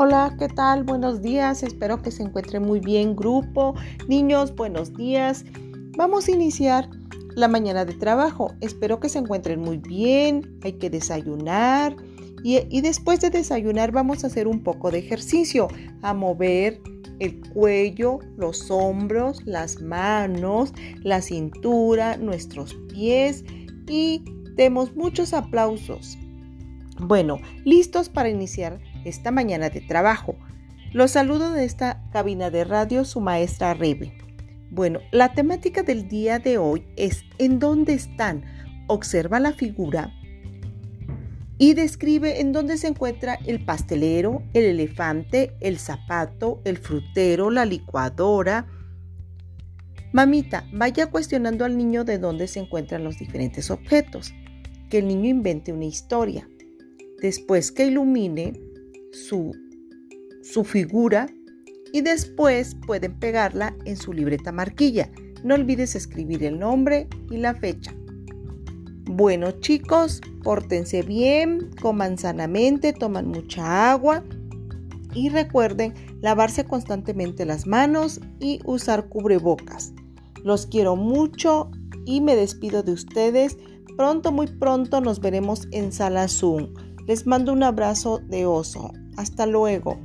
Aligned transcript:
Hola, 0.00 0.36
¿qué 0.38 0.46
tal? 0.46 0.84
Buenos 0.84 1.22
días. 1.22 1.64
Espero 1.64 2.00
que 2.00 2.12
se 2.12 2.22
encuentren 2.22 2.62
muy 2.62 2.78
bien, 2.78 3.16
grupo. 3.16 3.74
Niños, 4.06 4.54
buenos 4.54 4.94
días. 4.94 5.44
Vamos 5.96 6.28
a 6.28 6.30
iniciar 6.30 6.88
la 7.34 7.48
mañana 7.48 7.84
de 7.84 7.94
trabajo. 7.94 8.54
Espero 8.60 9.00
que 9.00 9.08
se 9.08 9.18
encuentren 9.18 9.58
muy 9.58 9.78
bien. 9.78 10.56
Hay 10.62 10.74
que 10.74 10.88
desayunar. 10.88 11.96
Y, 12.44 12.80
después 12.80 13.20
de 13.20 13.30
desayunar 13.30 13.90
vamos 13.90 14.22
a 14.22 14.28
hacer 14.28 14.46
un 14.46 14.62
poco 14.62 14.92
de 14.92 15.00
ejercicio, 15.00 15.66
a 16.02 16.14
mover 16.14 16.80
el 17.18 17.40
cuello, 17.48 18.20
los 18.36 18.70
hombros, 18.70 19.42
las 19.46 19.82
manos, 19.82 20.72
la 21.02 21.20
cintura, 21.20 22.16
nuestros 22.18 22.72
pies 22.92 23.44
y 23.88 24.22
demos 24.54 24.94
muchos 24.94 25.32
aplausos. 25.32 26.16
Bueno, 27.00 27.38
listos 27.64 28.08
para 28.08 28.28
iniciar 28.28 28.80
esta 29.04 29.30
mañana 29.30 29.70
de 29.70 29.80
trabajo. 29.80 30.36
Los 30.92 31.12
saludo 31.12 31.52
de 31.52 31.64
esta 31.64 32.02
cabina 32.12 32.50
de 32.50 32.64
radio 32.64 33.04
su 33.04 33.20
maestra 33.20 33.74
Rebe. 33.74 34.12
Bueno, 34.70 35.00
la 35.12 35.32
temática 35.32 35.82
del 35.82 36.08
día 36.08 36.38
de 36.38 36.58
hoy 36.58 36.84
es 36.96 37.24
¿en 37.38 37.58
dónde 37.58 37.94
están? 37.94 38.44
Observa 38.86 39.40
la 39.40 39.52
figura 39.52 40.12
y 41.58 41.74
describe 41.74 42.40
en 42.40 42.52
dónde 42.52 42.76
se 42.76 42.86
encuentra 42.86 43.38
el 43.46 43.64
pastelero, 43.64 44.42
el 44.54 44.64
elefante, 44.64 45.56
el 45.60 45.78
zapato, 45.78 46.60
el 46.64 46.78
frutero, 46.78 47.50
la 47.50 47.64
licuadora. 47.64 48.66
Mamita, 50.12 50.64
vaya 50.72 51.10
cuestionando 51.10 51.64
al 51.64 51.76
niño 51.76 52.04
de 52.04 52.18
dónde 52.18 52.46
se 52.46 52.60
encuentran 52.60 53.02
los 53.02 53.18
diferentes 53.18 53.70
objetos. 53.70 54.32
Que 54.88 54.98
el 54.98 55.08
niño 55.08 55.28
invente 55.28 55.72
una 55.72 55.84
historia. 55.84 56.48
Después 57.20 57.72
que 57.72 57.86
ilumine 57.86 58.52
su, 59.12 59.52
su 60.42 60.64
figura 60.64 61.28
y 61.92 62.02
después 62.02 62.76
pueden 62.86 63.18
pegarla 63.18 63.74
en 63.84 63.96
su 63.96 64.12
libreta 64.12 64.52
marquilla. 64.52 65.10
No 65.44 65.54
olvides 65.54 65.94
escribir 65.94 66.44
el 66.44 66.58
nombre 66.58 67.08
y 67.30 67.36
la 67.36 67.54
fecha. 67.54 67.94
Bueno 69.04 69.52
chicos, 69.52 70.20
pórtense 70.42 71.02
bien, 71.02 71.70
coman 71.80 72.18
sanamente, 72.18 72.92
toman 72.92 73.28
mucha 73.28 73.90
agua 73.90 74.22
y 75.14 75.30
recuerden 75.30 75.94
lavarse 76.20 76.64
constantemente 76.64 77.46
las 77.46 77.66
manos 77.66 78.20
y 78.38 78.60
usar 78.64 79.08
cubrebocas. 79.08 79.92
Los 80.44 80.66
quiero 80.66 80.96
mucho 80.96 81.70
y 82.04 82.20
me 82.20 82.36
despido 82.36 82.82
de 82.82 82.92
ustedes. 82.92 83.56
Pronto, 83.96 84.30
muy 84.30 84.46
pronto 84.46 85.00
nos 85.00 85.20
veremos 85.20 85.68
en 85.72 85.92
Sala 85.92 86.28
Zoom. 86.28 86.74
Les 87.08 87.26
mando 87.26 87.54
un 87.54 87.62
abrazo 87.62 88.18
de 88.18 88.44
oso. 88.44 88.92
Hasta 89.16 89.46
luego. 89.46 89.98